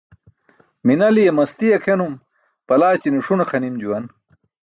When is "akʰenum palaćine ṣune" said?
1.77-3.45